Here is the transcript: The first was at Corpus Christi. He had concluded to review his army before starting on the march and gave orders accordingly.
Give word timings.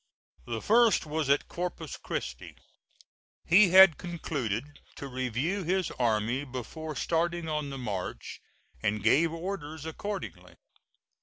The 0.47 0.63
first 0.63 1.05
was 1.05 1.29
at 1.29 1.47
Corpus 1.47 1.95
Christi. 1.95 2.57
He 3.45 3.69
had 3.69 3.99
concluded 3.99 4.79
to 4.95 5.07
review 5.07 5.61
his 5.61 5.91
army 5.91 6.43
before 6.43 6.95
starting 6.95 7.47
on 7.47 7.69
the 7.69 7.77
march 7.77 8.41
and 8.81 9.03
gave 9.03 9.31
orders 9.31 9.85
accordingly. 9.85 10.55